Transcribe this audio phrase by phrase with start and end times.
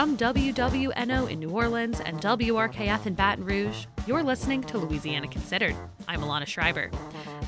[0.00, 5.76] From WWNO in New Orleans and WRKF in Baton Rouge, you're listening to Louisiana Considered.
[6.08, 6.90] I'm Alana Schreiber.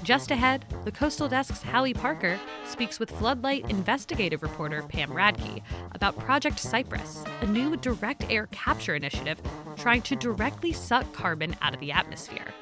[0.03, 6.19] Just ahead, the Coastal Desk's Halle Parker speaks with Floodlight investigative reporter Pam Radtke about
[6.19, 9.41] Project Cypress, a new direct air capture initiative
[9.77, 12.53] trying to directly suck carbon out of the atmosphere.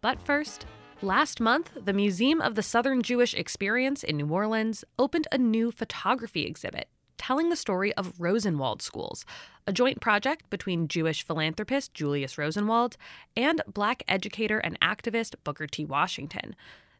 [0.00, 0.66] But first,
[1.02, 5.70] Last month, the Museum of the Southern Jewish Experience in New Orleans opened a new
[5.70, 9.24] photography exhibit telling the story of Rosenwald Schools,
[9.66, 12.96] a joint project between Jewish philanthropist Julius Rosenwald
[13.36, 15.84] and Black educator and activist Booker T.
[15.84, 16.54] Washington.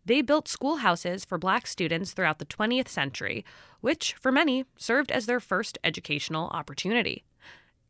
[0.05, 3.45] They built schoolhouses for Black students throughout the 20th century,
[3.81, 7.25] which, for many, served as their first educational opportunity.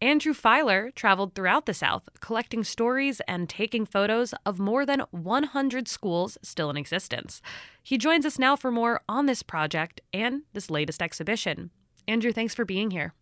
[0.03, 5.89] Andrew Feiler traveled throughout the South, collecting stories and taking photos of more than 100
[5.89, 7.41] schools still in existence.
[7.83, 11.71] He joins us now for more on this project and this latest exhibition.
[12.09, 13.13] Andrew, thanks for being here.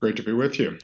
[0.00, 0.78] Great to be with you.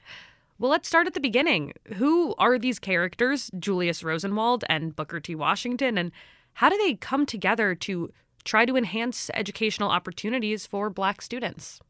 [0.58, 1.72] Well, let's start at the beginning.
[1.94, 5.34] Who are these characters, Julius Rosenwald and Booker T.
[5.34, 6.10] Washington, and
[6.54, 8.12] how do they come together to
[8.44, 11.80] try to enhance educational opportunities for Black students?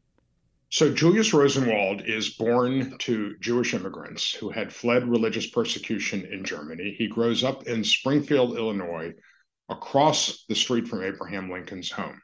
[0.71, 6.93] So, Julius Rosenwald is born to Jewish immigrants who had fled religious persecution in Germany.
[6.95, 9.13] He grows up in Springfield, Illinois,
[9.67, 12.21] across the street from Abraham Lincoln's home.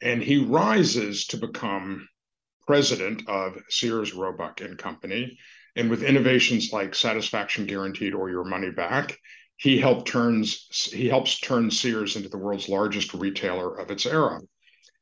[0.00, 2.08] And he rises to become
[2.66, 5.38] president of Sears Roebuck and Company.
[5.76, 9.16] And with innovations like satisfaction guaranteed or your money back,
[9.56, 14.40] he helped turns he helps turn Sears into the world's largest retailer of its era.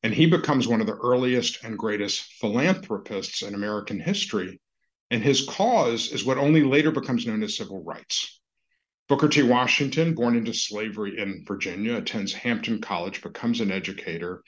[0.03, 4.61] And he becomes one of the earliest and greatest philanthropists in American history.
[5.11, 8.41] And his cause is what only later becomes known as civil rights.
[9.09, 9.43] Booker T.
[9.43, 14.43] Washington, born into slavery in Virginia, attends Hampton College, becomes an educator,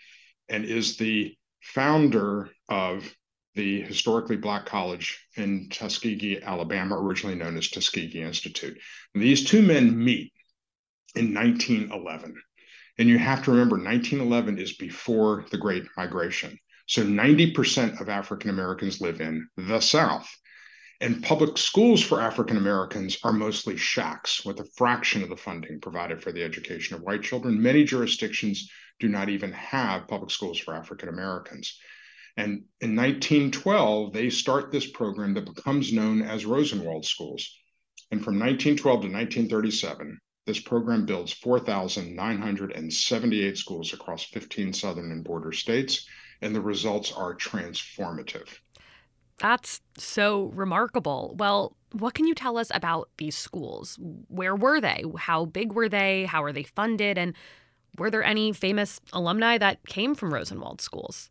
[0.50, 3.14] and is the founder of
[3.56, 8.78] the historically black college in Tuskegee, Alabama, originally known as Tuskegee Institute.
[9.12, 10.32] These two men meet
[11.16, 12.34] in 1911.
[12.98, 16.56] And you have to remember 1911 is before the Great Migration.
[16.86, 20.28] So 90% of African Americans live in the South.
[21.00, 25.80] And public schools for African Americans are mostly shacks with a fraction of the funding
[25.80, 27.60] provided for the education of white children.
[27.60, 31.78] Many jurisdictions do not even have public schools for African Americans.
[32.36, 37.58] And in 1912, they start this program that becomes known as Rosenwald Schools.
[38.10, 45.52] And from 1912 to 1937, this program builds 4,978 schools across 15 southern and border
[45.52, 46.08] states,
[46.40, 48.48] and the results are transformative.
[49.38, 51.36] That's so remarkable.
[51.38, 53.98] Well, what can you tell us about these schools?
[54.28, 55.04] Where were they?
[55.16, 56.24] How big were they?
[56.24, 57.18] How are they funded?
[57.18, 57.34] And
[57.98, 61.30] were there any famous alumni that came from Rosenwald schools?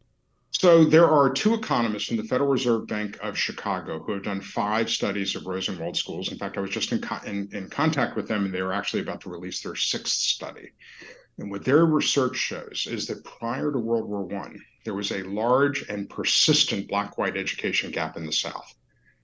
[0.52, 4.42] So there are two economists from the Federal Reserve Bank of Chicago who have done
[4.42, 6.32] five studies of Rosenwald schools.
[6.32, 8.74] In fact, I was just in, co- in, in contact with them, and they were
[8.74, 10.72] actually about to release their sixth study.
[11.38, 15.24] And what their research shows is that prior to World War One, there was a
[15.24, 18.74] large and persistent black-white education gap in the South.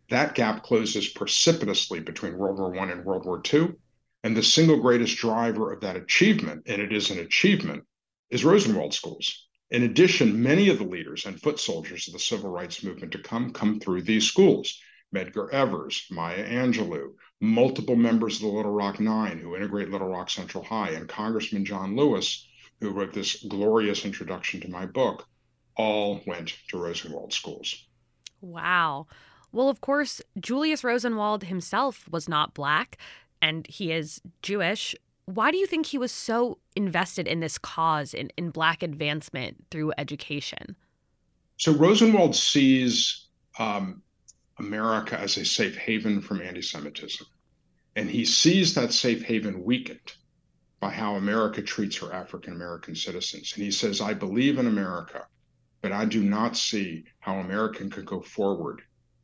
[0.09, 3.77] That gap closes precipitously between World War One and World War Two,
[4.23, 7.83] and the single greatest driver of that achievement, and it is an achievement,
[8.29, 9.44] is Rosenwald schools.
[9.71, 13.19] In addition, many of the leaders and foot soldiers of the civil rights movement to
[13.19, 14.79] come come through these schools.
[15.13, 20.29] Medgar Evers, Maya Angelou, multiple members of the Little Rock Nine who integrate Little Rock
[20.29, 22.47] Central High, and Congressman John Lewis,
[22.81, 25.27] who wrote this glorious introduction to my book,
[25.75, 27.87] all went to Rosenwald schools.
[28.41, 29.07] Wow.
[29.51, 32.97] Well, of course, Julius Rosenwald himself was not black,
[33.41, 34.95] and he is Jewish.
[35.27, 39.65] Why do you think he was so invested in this cause in, in Black advancement
[39.71, 40.75] through education?
[41.57, 43.27] So Rosenwald sees
[43.57, 44.03] um,
[44.59, 47.25] America as a safe haven from anti Semitism.
[47.95, 50.13] And he sees that safe haven weakened
[50.79, 53.53] by how America treats her African American citizens.
[53.55, 55.25] And he says, I believe in America,
[55.81, 58.81] but I do not see how America can go forward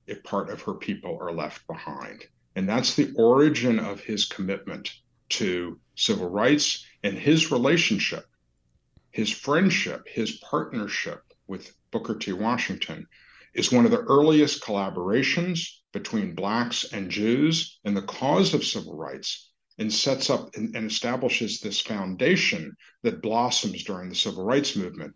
[0.08, 2.26] if part of her people are left behind.
[2.56, 4.92] And that's the origin of his commitment
[5.30, 8.26] to civil rights and his relationship,
[9.12, 12.34] his friendship, his partnership with Booker T.
[12.34, 13.08] Washington
[13.54, 18.96] is one of the earliest collaborations between Blacks and Jews in the cause of civil
[18.96, 24.76] rights and sets up and, and, establishes this foundation that blossoms during the civil rights
[24.76, 25.14] movement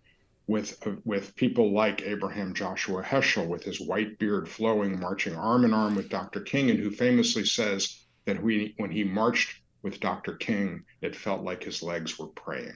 [0.47, 5.73] with, with people like Abraham Joshua Heschel with his white beard flowing, marching arm in
[5.73, 6.41] arm with Dr.
[6.41, 10.33] King, and who famously says that we, when he marched with Dr.
[10.33, 12.73] King, it felt like his legs were praying.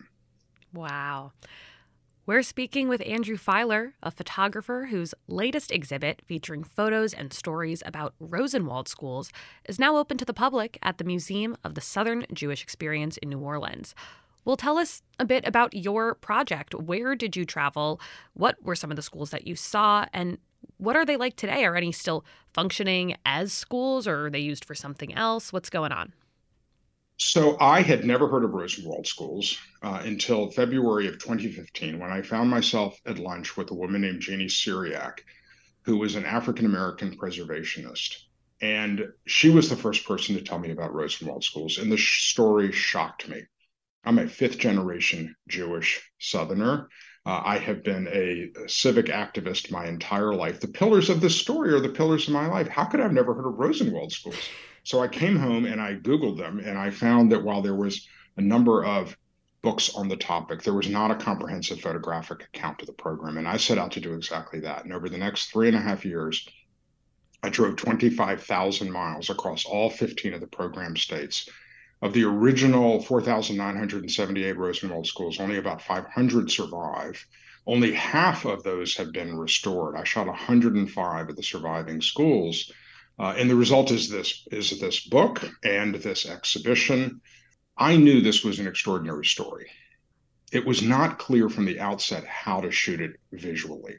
[0.76, 1.32] Wow.
[2.28, 8.14] We're speaking with Andrew Feiler, a photographer whose latest exhibit featuring photos and stories about
[8.20, 9.32] Rosenwald schools
[9.68, 13.30] is now open to the public at the Museum of the Southern Jewish Experience in
[13.30, 13.96] New Orleans.
[14.46, 16.76] Well, tell us a bit about your project.
[16.76, 18.00] Where did you travel?
[18.36, 20.06] What were some of the schools that you saw?
[20.14, 20.38] And
[20.78, 21.66] what are they like today?
[21.66, 22.24] Are any still
[22.54, 25.52] functioning as schools or are they used for something else?
[25.52, 26.14] What's going on?
[27.22, 32.22] So I had never heard of Rosenwald schools uh, until February of 2015 when I
[32.22, 35.20] found myself at lunch with a woman named Jeannie Cyriaque,
[35.82, 38.16] who was an African American preservationist.
[38.62, 41.78] And she was the first person to tell me about Rosenwald schools.
[41.78, 43.42] And the story shocked me.
[44.06, 46.88] I'm a fifth generation Jewish Southerner.
[47.26, 50.62] Uh, I have been a, civic activist my entire life.
[50.62, 52.70] The pillars of this story are the pillars of my life.
[52.70, 54.50] How could I have never heard of Rosenwald schools?
[54.90, 58.08] So I came home and I Googled them, and I found that while there was
[58.38, 59.16] a number of
[59.62, 63.38] books on the topic, there was not a comprehensive photographic account of the program.
[63.38, 64.86] And I set out to do exactly that.
[64.86, 66.44] And over the next three and a half years,
[67.44, 71.48] I drove 25,000 miles across all 15 of the program states.
[72.02, 77.24] Of the original 4,978 Rosenwald schools, only about 500 survive.
[77.68, 79.96] Only half of those have been restored.
[79.96, 82.72] I shot 105 of the surviving schools
[83.20, 87.22] uh, and the result is this is this book and this exhibition.
[87.78, 89.68] I knew this was an extraordinary story.
[90.52, 93.96] It was not clear from the outset how to shoot it visually.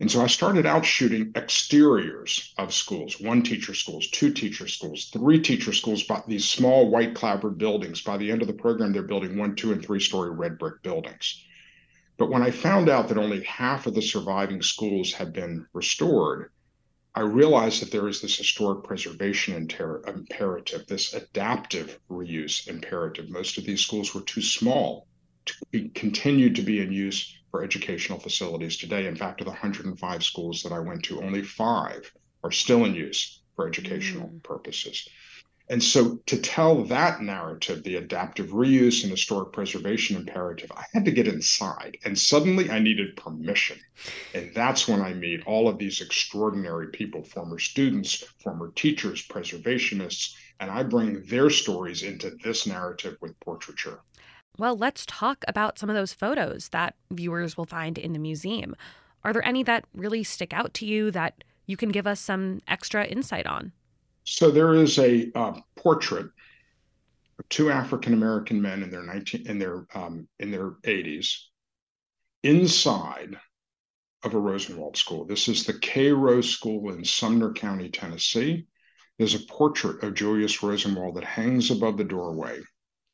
[0.00, 5.10] And so I started out shooting exteriors of schools, one teacher schools, two teacher schools,
[5.12, 8.00] three teacher schools, but these small white clapboard buildings.
[8.00, 10.82] By the end of the program, they're building one, two, and three story red brick
[10.82, 11.44] buildings.
[12.16, 16.50] But when I found out that only half of the surviving schools had been restored,
[17.20, 23.28] I realized that there is this historic preservation inter- imperative, this adaptive reuse imperative.
[23.28, 25.06] Most of these schools were too small
[25.44, 29.06] to be, continue to be in use for educational facilities today.
[29.06, 32.10] In fact, of the 105 schools that I went to, only five
[32.42, 34.42] are still in use for educational mm.
[34.42, 35.06] purposes.
[35.70, 41.04] And so, to tell that narrative, the adaptive reuse and historic preservation imperative, I had
[41.04, 41.96] to get inside.
[42.04, 43.78] And suddenly I needed permission.
[44.34, 50.34] And that's when I meet all of these extraordinary people former students, former teachers, preservationists,
[50.58, 54.00] and I bring their stories into this narrative with portraiture.
[54.58, 58.74] Well, let's talk about some of those photos that viewers will find in the museum.
[59.22, 62.60] Are there any that really stick out to you that you can give us some
[62.66, 63.70] extra insight on?
[64.32, 66.26] So there is a uh, portrait
[67.40, 71.34] of two African American men in their 19 in their um, in their 80s
[72.44, 73.36] inside
[74.22, 75.24] of a Rosenwald school.
[75.24, 78.66] This is the Cairo School in Sumner County, Tennessee.
[79.18, 82.60] There's a portrait of Julius Rosenwald that hangs above the doorway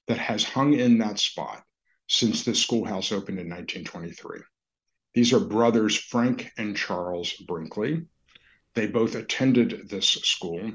[0.09, 1.65] that has hung in that spot
[2.09, 4.41] since this schoolhouse opened in 1923.
[5.15, 8.05] These are brothers Frank and Charles Brinkley.
[8.75, 10.73] They both attended this school.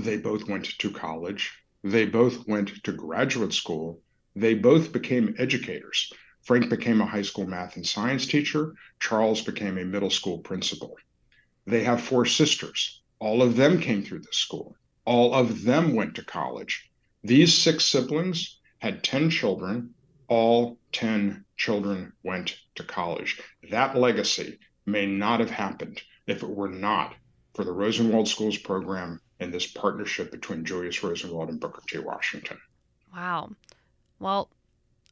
[0.00, 1.58] They both went to college.
[1.82, 4.00] They both went to graduate school.
[4.36, 6.12] They both became educators.
[6.42, 8.76] Frank became a high school math and science teacher.
[9.00, 10.94] Charles became a middle school principal.
[11.66, 13.02] They have four sisters.
[13.18, 14.76] All of them came through this school.
[15.04, 16.88] All of them went to college.
[17.24, 19.94] These six siblings had 10 children.
[20.28, 23.40] All 10 children went to college.
[23.68, 27.16] That legacy may not have happened if it were not
[27.52, 31.98] for the Rosenwald Schools program and this partnership between Julius Rosenwald and Booker T.
[31.98, 32.58] Washington.
[33.14, 33.50] Wow.
[34.18, 34.50] Well,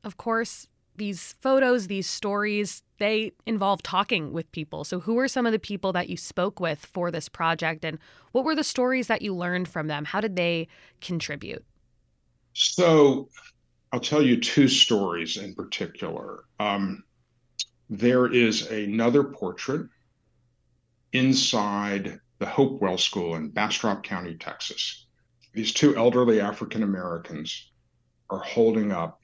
[0.05, 0.67] of course,
[0.97, 4.85] these photos, these stories, they involve talking with people.
[4.85, 7.99] So, who are some of the people that you spoke with for this project, and
[8.33, 10.05] what were the stories that you learned from them?
[10.05, 10.69] How did they
[11.01, 11.65] contribute?
[12.55, 13.29] So,
[13.93, 16.45] I'll tell you two stories in particular.
[16.59, 17.05] Um,
[17.89, 19.89] there is another portrait
[21.13, 25.07] inside the Hopewell School in Bastrop County, Texas.
[25.55, 27.71] These two elderly African Americans
[28.29, 29.21] are holding up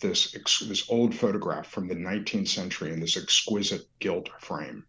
[0.00, 4.84] this, this old photograph from the 19th century in this exquisite gilt frame.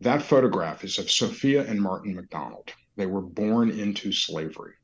[0.00, 2.72] That photograph is of Sophia and Martin McDonald.
[2.96, 4.74] They were born into slavery.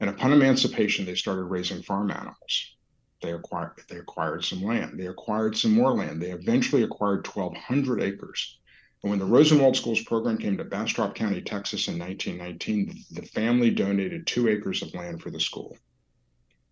[0.00, 2.76] And upon emancipation, they started raising farm animals.
[3.22, 4.98] They acquired, they acquired some land.
[4.98, 6.22] They acquired some more land.
[6.22, 8.59] They eventually acquired 1,200 acres
[9.02, 13.70] and when the Rosenwald Schools program came to Bastrop County, Texas in 1919, the family
[13.70, 15.76] donated two acres of land for the school.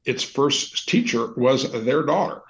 [0.04, 2.42] Its first teacher was their daughter.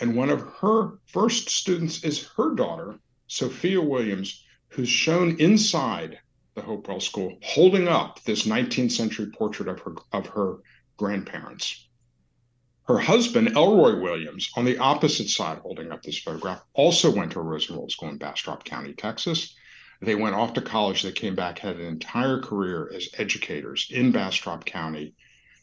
[0.00, 6.18] And one of her first students is her daughter, Sophia Williams, who's shown inside
[6.54, 10.56] the Hopewell School holding up this 19th century portrait of her, of her
[10.96, 11.88] grandparents.
[12.86, 17.40] Her husband, Elroy Williams, on the opposite side holding up this photograph, also went to
[17.40, 19.54] a Rosenwald school in Bastrop County, Texas.
[20.02, 21.02] They went off to college.
[21.02, 25.14] They came back, had an entire career as educators in Bastrop County.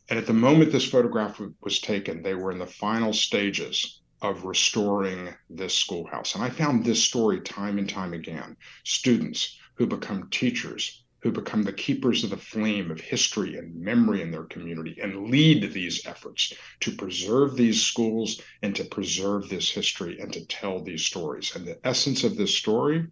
[0.09, 4.43] And at the moment this photograph was taken, they were in the final stages of
[4.43, 6.33] restoring this schoolhouse.
[6.33, 8.57] And I found this story time and time again.
[8.83, 14.21] Students who become teachers, who become the keepers of the flame of history and memory
[14.21, 19.69] in their community and lead these efforts to preserve these schools and to preserve this
[19.69, 21.55] history and to tell these stories.
[21.55, 23.07] And the essence of this story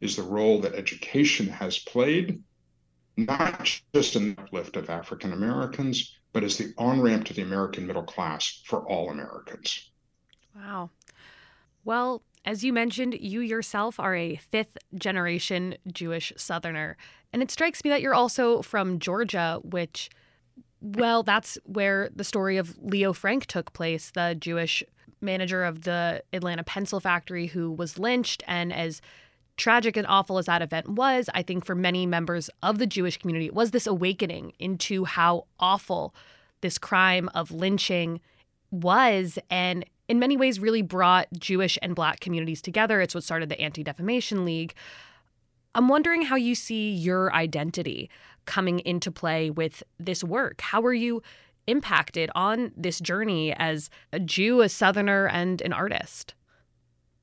[0.00, 2.42] is the role that education has played,
[3.16, 7.42] not just in the uplift of African Americans, but as the on ramp to the
[7.42, 9.90] American middle class for all Americans.
[10.54, 10.90] Wow.
[11.84, 16.96] Well, as you mentioned, you yourself are a fifth generation Jewish Southerner.
[17.32, 20.08] And it strikes me that you're also from Georgia, which,
[20.80, 24.84] well, that's where the story of Leo Frank took place, the Jewish
[25.20, 28.44] manager of the Atlanta pencil factory who was lynched.
[28.46, 29.02] And as
[29.56, 33.16] tragic and awful as that event was, I think for many members of the Jewish
[33.16, 36.14] community, it was this awakening into how awful
[36.60, 38.20] this crime of lynching
[38.70, 39.36] was.
[39.50, 43.00] And in many ways really brought Jewish and Black communities together.
[43.00, 44.74] It's what started the Anti Defamation League.
[45.74, 48.08] I'm wondering how you see your identity
[48.46, 50.60] coming into play with this work.
[50.60, 51.22] How were you
[51.66, 56.34] impacted on this journey as a Jew, a Southerner, and an artist?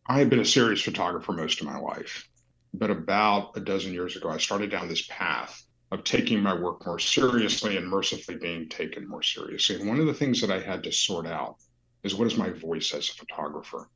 [0.08, 2.28] I had been a serious photographer most of my life.
[2.74, 6.86] But about a dozen years ago, I started down this path of taking my work
[6.86, 9.76] more seriously and mercifully being taken more seriously.
[9.76, 11.58] And one of the things that I had to sort out
[12.04, 13.90] is what is my voice as a photographer?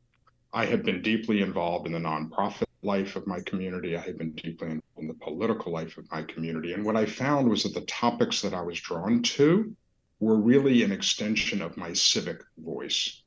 [0.54, 3.98] I have been deeply involved in the nonprofit life of my community.
[3.98, 6.74] I have been deeply involved in the political life of my community.
[6.74, 9.76] And what I found was that the topics that I was drawn to
[10.20, 13.24] were really an extension of my civic voice.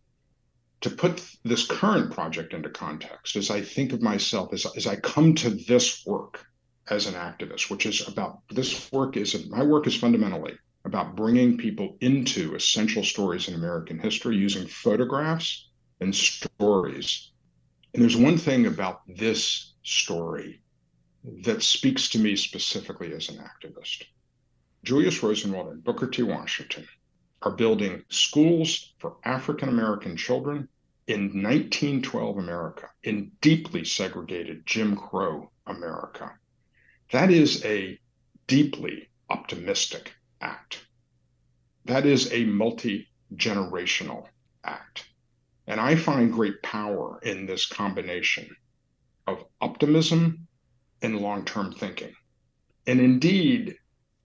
[0.81, 4.97] To put this current project into context, as I think of myself, as, as I
[4.97, 6.47] come to this work
[6.89, 11.59] as an activist, which is about this work is my work is fundamentally about bringing
[11.59, 15.69] people into essential stories in American history using photographs
[16.01, 17.31] and stories.
[17.93, 20.61] And there's one thing about this story
[21.45, 24.05] that speaks to me specifically as an activist.
[24.85, 26.23] Julius Rosenwald and Booker T.
[26.23, 26.87] Washington
[27.43, 30.69] are building schools for African American children
[31.07, 36.33] in 1912 America, in deeply segregated Jim Crow America.
[37.13, 37.99] That is a
[38.47, 40.87] deeply optimistic act.
[41.85, 44.27] That is a multi generational
[44.65, 45.07] act.
[45.67, 48.49] And I find great power in this combination
[49.27, 50.49] of optimism
[51.03, 52.15] and long term thinking.
[52.87, 53.77] And indeed,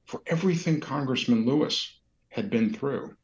[0.06, 3.16] for everything Congressman Lewis had been through,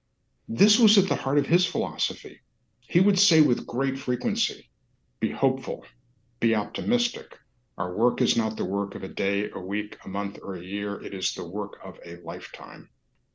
[0.48, 2.40] this was at the heart of his philosophy.
[2.82, 4.70] He would say with great frequency
[5.20, 5.86] be hopeful,
[6.40, 7.38] be optimistic.
[7.82, 10.62] Our work is not the work of a day, a week, a month, or a
[10.62, 11.02] year.
[11.04, 12.88] It is the work of a lifetime.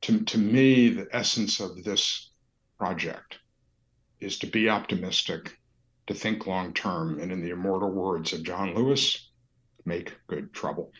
[0.02, 2.30] To, to me, the essence of this
[2.78, 3.40] project
[4.20, 5.58] is to be optimistic,
[6.06, 9.32] to think long term, and in the immortal words of John Lewis,
[9.84, 10.92] make good trouble.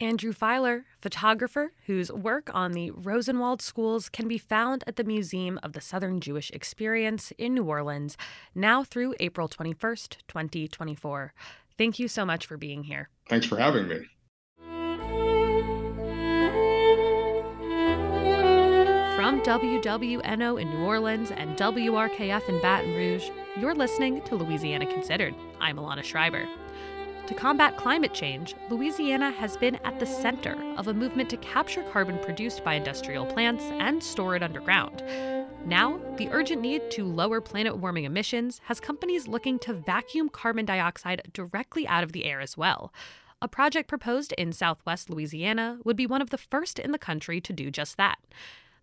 [0.00, 5.58] Andrew Feiler, photographer whose work on the Rosenwald schools can be found at the Museum
[5.62, 8.16] of the Southern Jewish Experience in New Orleans,
[8.54, 11.34] now through April 21st, 2024.
[11.78, 13.08] Thank you so much for being here.
[13.28, 14.06] Thanks for having me.
[19.16, 25.34] From WWNO in New Orleans and WRKF in Baton Rouge, you're listening to Louisiana Considered.
[25.60, 26.48] I'm Alana Schreiber.
[27.26, 31.82] To combat climate change, Louisiana has been at the center of a movement to capture
[31.92, 35.00] carbon produced by industrial plants and store it underground.
[35.66, 40.64] Now, the urgent need to lower planet warming emissions has companies looking to vacuum carbon
[40.64, 42.92] dioxide directly out of the air as well.
[43.42, 47.40] A project proposed in southwest Louisiana would be one of the first in the country
[47.40, 48.18] to do just that.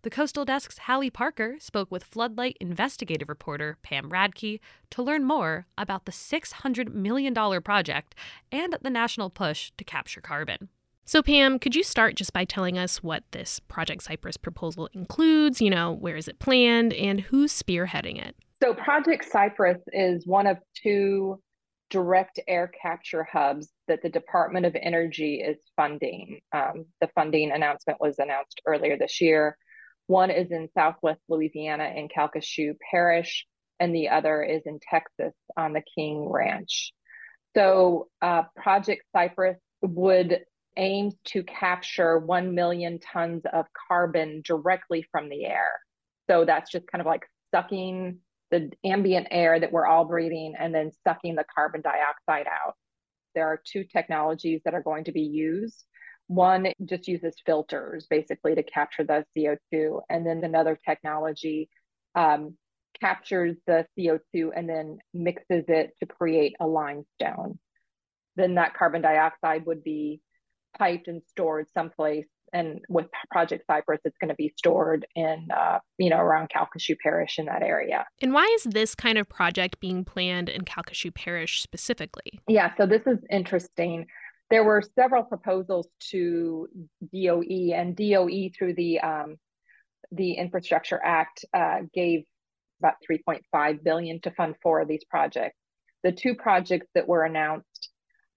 [0.02, 5.66] The Coastal Desk's Halle Parker spoke with Floodlight investigative reporter Pam Radtke to learn more
[5.76, 8.14] about the $600 million project
[8.52, 10.68] and the national push to capture carbon.
[11.08, 15.58] So, Pam, could you start just by telling us what this Project Cypress proposal includes?
[15.58, 18.36] You know, where is it planned and who's spearheading it?
[18.62, 21.40] So, Project Cypress is one of two
[21.88, 26.40] direct air capture hubs that the Department of Energy is funding.
[26.52, 29.56] Um, the funding announcement was announced earlier this year.
[30.08, 33.46] One is in Southwest Louisiana in Calcasieu Parish,
[33.80, 36.92] and the other is in Texas on the King Ranch.
[37.56, 40.40] So, uh, Project Cypress would
[40.78, 45.72] aims to capture 1 million tons of carbon directly from the air.
[46.30, 48.18] So that's just kind of like sucking
[48.50, 52.74] the ambient air that we're all breathing and then sucking the carbon dioxide out.
[53.34, 55.84] There are two technologies that are going to be used.
[56.28, 61.68] One just uses filters basically to capture the CO2, and then another technology
[62.14, 62.56] um,
[63.00, 67.58] captures the CO2 and then mixes it to create a limestone.
[68.36, 70.20] Then that carbon dioxide would be
[70.78, 75.78] piped and stored someplace and with Project Cypress, it's going to be stored in, uh,
[75.98, 78.06] you know, around Calcasieu Parish in that area.
[78.22, 82.40] And why is this kind of project being planned in Calcasieu Parish specifically?
[82.48, 84.06] Yeah, so this is interesting.
[84.50, 86.68] There were several proposals to
[87.12, 89.36] DOE, and DOE through the um,
[90.10, 92.24] the Infrastructure Act uh, gave
[92.80, 95.56] about 3.5 billion to fund four of these projects.
[96.02, 97.90] The two projects that were announced,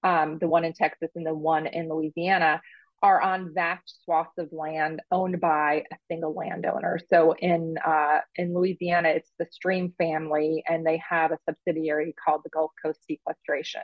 [0.03, 2.61] um, the one in Texas and the one in Louisiana,
[3.03, 6.99] are on vast swaths of land owned by a single landowner.
[7.11, 12.41] So in uh, in Louisiana, it's the Stream family, and they have a subsidiary called
[12.43, 13.81] the Gulf Coast Sequestration.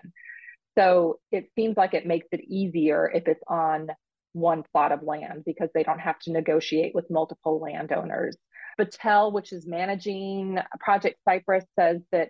[0.78, 3.88] So it seems like it makes it easier if it's on
[4.34, 8.38] one plot of land because they don't have to negotiate with multiple landowners.
[8.80, 12.30] Battelle, which is managing Project Cypress, says that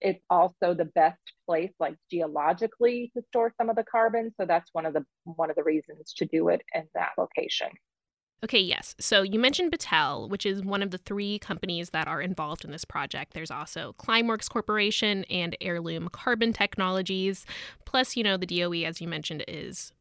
[0.00, 4.70] it's also the best place like geologically to store some of the carbon so that's
[4.72, 7.68] one of the one of the reasons to do it in that location
[8.44, 8.94] Okay, yes.
[9.00, 12.70] So you mentioned Battelle, which is one of the three companies that are involved in
[12.70, 13.32] this project.
[13.32, 17.46] There's also Climeworks Corporation and Heirloom Carbon Technologies.
[17.86, 19.92] Plus, you know, the DOE, as you mentioned, is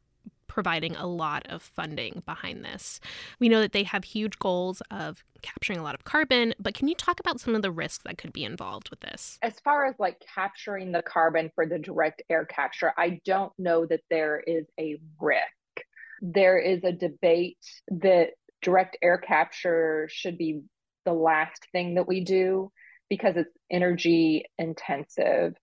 [0.56, 3.02] providing a lot of funding behind this.
[3.42, 6.88] We know that they have huge goals of capturing a lot of carbon, but can
[6.88, 9.38] you talk about some of the risks that could be involved with this?
[9.42, 13.86] As far as like capturing the carbon for the direct air capture, I don't know
[13.86, 15.86] that there is a risk.
[16.22, 17.58] There is a debate
[17.90, 18.30] that
[18.62, 20.62] direct air capture should be
[21.04, 22.72] the last thing that we do
[23.10, 25.54] because it's energy intensive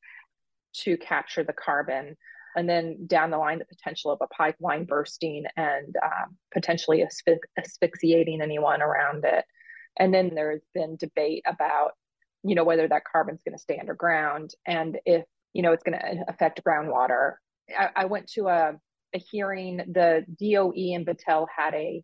[0.74, 2.14] to capture the carbon
[2.56, 7.38] and then down the line the potential of a pipeline bursting and um, potentially asphy-
[7.58, 9.44] asphyxiating anyone around it.
[9.98, 11.92] And then there's been debate about
[12.44, 15.98] you know whether that carbon's going to stay underground and if you know it's going
[15.98, 17.34] to affect groundwater.
[17.78, 18.72] I, I went to a,
[19.14, 22.02] a hearing the doe and battelle had a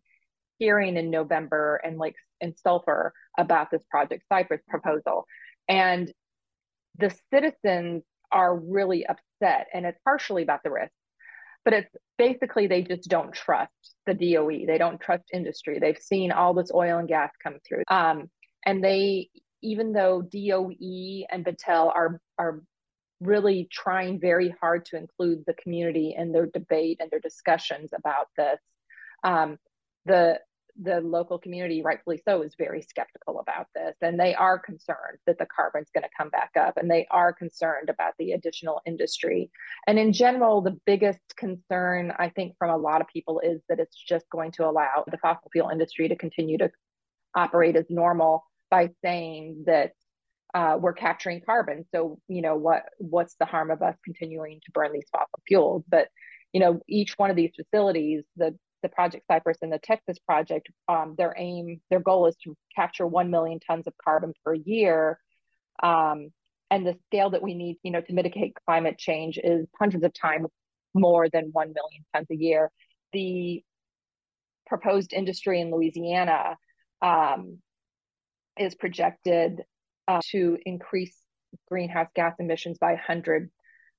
[0.57, 5.25] hearing in november and like in sulphur about this project cypress proposal.
[5.67, 6.11] And
[6.97, 10.91] the citizens are really upset and it's partially about the risk
[11.65, 13.71] but it's basically they just don't trust
[14.05, 15.79] the doe they don't trust industry.
[15.79, 17.83] They've seen all this oil and gas come through.
[17.89, 18.29] Um,
[18.65, 19.29] and they
[19.61, 20.71] even though doe
[21.31, 22.61] and battelle are are
[23.21, 28.27] really trying very hard to include the community in their debate and their discussions about
[28.37, 28.59] this
[29.23, 29.57] um,
[30.05, 30.39] the
[30.81, 33.95] the local community, rightfully so, is very skeptical about this.
[34.01, 37.33] And they are concerned that the carbon's going to come back up and they are
[37.33, 39.51] concerned about the additional industry.
[39.87, 43.79] And in general, the biggest concern, I think, from a lot of people is that
[43.79, 46.71] it's just going to allow the fossil fuel industry to continue to
[47.35, 49.91] operate as normal by saying that
[50.53, 51.85] uh, we're capturing carbon.
[51.93, 55.83] So, you know, what what's the harm of us continuing to burn these fossil fuels?
[55.87, 56.07] But
[56.53, 60.69] you know, each one of these facilities, the the Project Cypress and the Texas project,
[60.87, 65.19] um, their aim, their goal is to capture 1 million tons of carbon per year.
[65.81, 66.29] Um,
[66.71, 70.13] and the scale that we need, you know, to mitigate climate change is hundreds of
[70.13, 70.47] times
[70.93, 72.71] more than 1 million tons a year.
[73.13, 73.63] The
[74.67, 76.57] proposed industry in Louisiana
[77.01, 77.57] um,
[78.57, 79.63] is projected
[80.07, 81.15] uh, to increase
[81.67, 83.49] greenhouse gas emissions by 100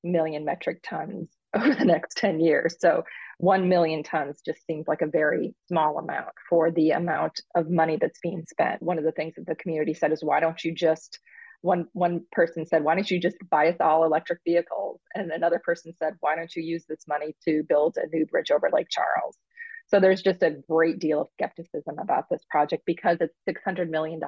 [0.05, 2.77] million metric tons over the next 10 years.
[2.79, 3.05] So
[3.41, 7.97] 1 million tons just seems like a very small amount for the amount of money
[7.99, 8.83] that's being spent.
[8.83, 11.19] One of the things that the community said is, why don't you just,
[11.63, 15.01] one, one person said, why don't you just buy us all electric vehicles?
[15.15, 18.51] And another person said, why don't you use this money to build a new bridge
[18.51, 19.39] over Lake Charles?
[19.87, 24.21] So there's just a great deal of skepticism about this project because it's $600 million.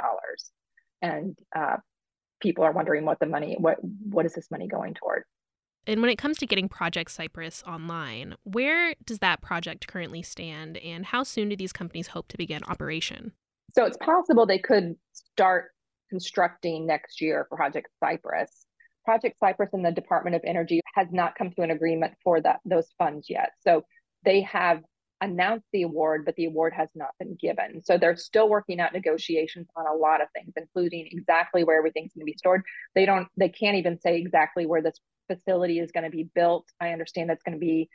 [1.03, 1.77] And uh,
[2.41, 5.25] people are wondering what the money, what, what is this money going toward?
[5.87, 10.77] And when it comes to getting Project Cypress online, where does that project currently stand
[10.79, 13.33] and how soon do these companies hope to begin operation?
[13.75, 15.71] So it's possible they could start
[16.09, 18.67] constructing next year for Project Cypress.
[19.05, 22.61] Project Cypress and the Department of Energy has not come to an agreement for that
[22.65, 23.51] those funds yet.
[23.61, 23.85] So
[24.25, 24.83] they have
[25.23, 27.83] announced the award, but the award has not been given.
[27.85, 32.13] So they're still working out negotiations on a lot of things, including exactly where everything's
[32.13, 32.63] going to be stored.
[32.95, 36.67] They don't, they can't even say exactly where this facility is going to be built.
[36.81, 37.89] I understand that's going to be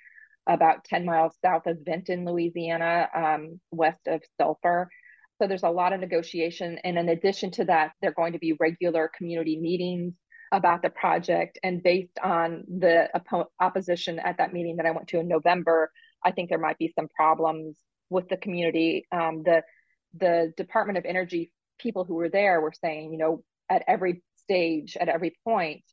[0.48, 4.90] about 10 miles south of Vinton, Louisiana, um, west of Sulphur.
[5.40, 6.80] So there's a lot of negotiation.
[6.84, 10.14] And in addition to that, there are going to be regular community meetings
[10.52, 11.60] about the project.
[11.62, 15.92] And based on the oppo- opposition at that meeting that I went to in November,
[16.24, 17.78] I think there might be some problems
[18.10, 19.06] with the community.
[19.12, 19.64] Um, the
[20.18, 24.98] the Department of Energy people who were there were saying, you know, at every stage,
[25.00, 25.84] at every point,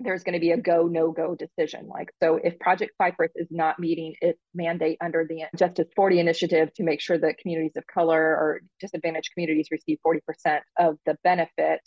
[0.00, 1.88] there's going to be a go no go decision.
[1.88, 6.72] Like, so if Project Cypress is not meeting its mandate under the Justice 40 initiative
[6.74, 11.80] to make sure that communities of color or disadvantaged communities receive 40% of the benefit,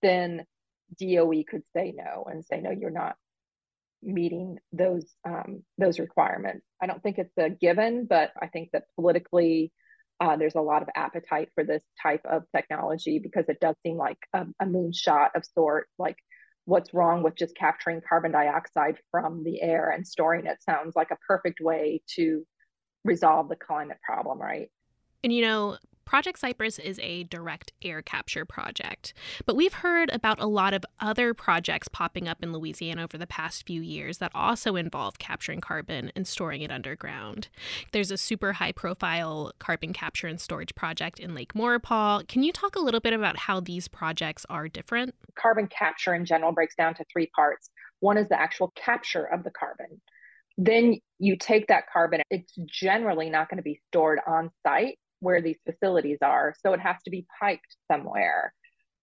[0.00, 0.44] then
[0.98, 3.16] DOE could say no and say, no, you're not
[4.02, 6.66] meeting those um, those requirements.
[6.82, 9.72] I don't think it's a given, but I think that politically
[10.20, 13.96] uh, there's a lot of appetite for this type of technology because it does seem
[13.96, 15.88] like a, a moonshot of sort.
[15.98, 16.16] Like,
[16.66, 20.62] what's wrong with just capturing carbon dioxide from the air and storing it?
[20.62, 22.46] Sounds like a perfect way to
[23.02, 24.70] resolve the climate problem, right?
[25.24, 25.78] And you know,
[26.10, 29.14] Project Cypress is a direct air capture project,
[29.46, 33.28] but we've heard about a lot of other projects popping up in Louisiana over the
[33.28, 37.46] past few years that also involve capturing carbon and storing it underground.
[37.92, 42.26] There's a super high profile carbon capture and storage project in Lake Maurepas.
[42.26, 45.14] Can you talk a little bit about how these projects are different?
[45.36, 47.70] Carbon capture in general breaks down to three parts.
[48.00, 50.00] One is the actual capture of the carbon.
[50.58, 55.40] Then you take that carbon, it's generally not going to be stored on site where
[55.40, 56.54] these facilities are.
[56.62, 58.52] So it has to be piped somewhere.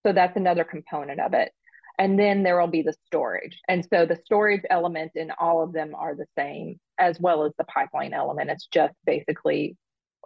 [0.06, 1.52] So that's another component of it.
[2.00, 3.60] And then there will be the storage.
[3.68, 7.54] And so the storage element in all of them are the same, as well as
[7.58, 8.52] the pipeline element.
[8.52, 9.76] It's just basically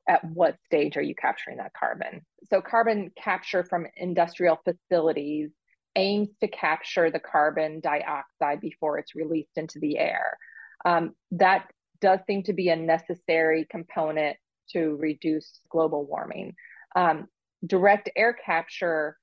[0.07, 2.25] at what stage are you capturing that carbon?
[2.49, 5.51] So carbon capture from industrial facilities
[5.95, 10.37] aims to capture the carbon dioxide before it's released into the air.
[10.85, 14.37] Um, that does seem to be a necessary component
[14.73, 16.55] to reduce global warming.
[16.95, 17.27] Um,
[17.65, 19.17] direct air capture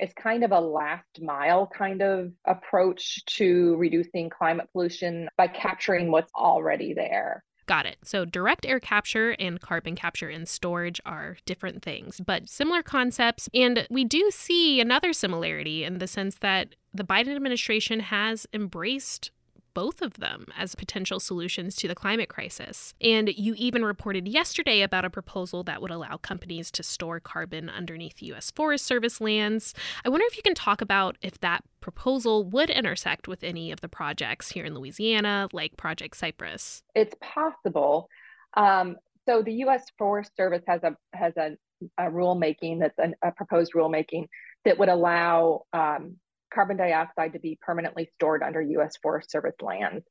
[0.00, 6.10] is kind of a last mile kind of approach to reducing climate pollution by capturing
[6.10, 7.44] what's already there.
[7.66, 7.96] Got it.
[8.04, 13.48] So, direct air capture and carbon capture and storage are different things, but similar concepts.
[13.54, 19.30] And we do see another similarity in the sense that the Biden administration has embraced
[19.74, 22.94] both of them as potential solutions to the climate crisis.
[23.00, 27.68] And you even reported yesterday about a proposal that would allow companies to store carbon
[27.68, 28.50] underneath U.S.
[28.50, 29.74] Forest Service lands.
[30.04, 33.80] I wonder if you can talk about if that proposal would intersect with any of
[33.80, 36.82] the projects here in Louisiana, like Project Cypress.
[36.94, 38.08] It's possible.
[38.56, 39.84] Um, so the U.S.
[39.98, 41.56] Forest Service has a has a,
[41.98, 44.28] a rulemaking that's an, a proposed rulemaking
[44.64, 46.16] that would allow um,
[46.54, 48.96] carbon dioxide to be permanently stored under U.S.
[49.02, 50.04] Forest Service lands.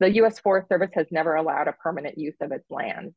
[0.00, 0.40] The U.S.
[0.40, 3.14] Forest Service has never allowed a permanent use of its lands,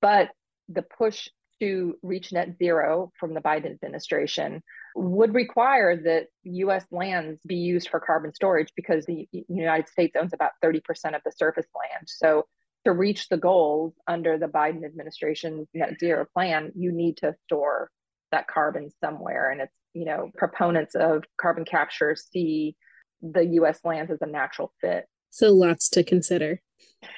[0.00, 0.30] but
[0.68, 1.28] the push
[1.60, 4.62] to reach net zero from the Biden administration
[4.94, 6.84] would require that U.S.
[6.90, 10.80] lands be used for carbon storage because the United States owns about 30%
[11.14, 12.06] of the surface land.
[12.06, 12.46] So,
[12.84, 17.90] to reach the goals under the Biden administration's net zero plan, you need to store
[18.32, 19.50] that carbon somewhere.
[19.50, 22.76] And it's you know, proponents of carbon capture see
[23.20, 25.06] the US lands as a natural fit.
[25.30, 26.60] So lots to consider.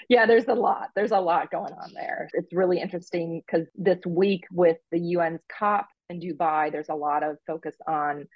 [0.09, 0.89] Yeah, there's a lot.
[0.95, 2.31] There's a lot going on there.
[2.33, 7.23] It's really interesting because this week with the UN's COP in Dubai, there's a lot
[7.23, 8.27] of focus on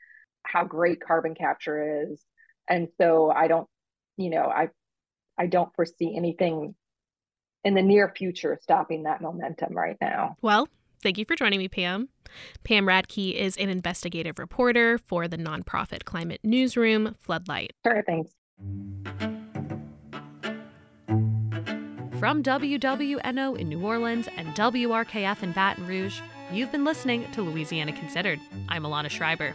[0.43, 2.23] how great carbon capture is.
[2.69, 3.69] And so I don't,
[4.17, 4.69] you know, I
[5.39, 6.75] I don't foresee anything
[7.65, 10.37] in the near future stopping that momentum right now.
[10.43, 10.69] Well,
[11.05, 12.09] Thank you for joining me, Pam.
[12.65, 17.75] Pam Radtke is an investigative reporter for the nonprofit climate newsroom Floodlight.
[17.87, 18.33] Sure, thanks.
[22.19, 27.93] From WWNO in New Orleans and WRKF in Baton Rouge, you've been listening to Louisiana
[27.93, 28.41] Considered.
[28.71, 29.55] I'm Alana Schreiber.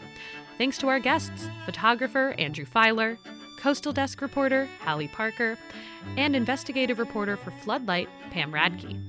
[0.59, 3.17] Thanks to our guests, photographer Andrew Feiler,
[3.57, 5.57] Coastal Desk reporter Halle Parker,
[6.15, 9.01] and investigative reporter for Floodlight Pam Radtke.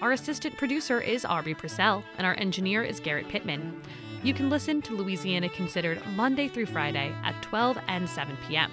[0.00, 3.82] Our assistant producer is Aubry Procell, and our engineer is Garrett Pittman.
[4.22, 8.70] You can listen to Louisiana Considered Monday through Friday at 12 and 7 p.m.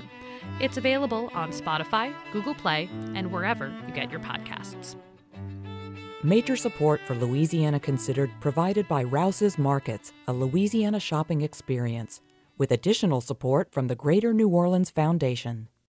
[0.60, 4.96] It's available on Spotify, Google Play, and wherever you get your podcasts.
[6.22, 12.22] Major support for Louisiana Considered provided by Rouse's Markets, a Louisiana shopping experience,
[12.60, 15.70] with additional support from the Greater New Orleans Foundation.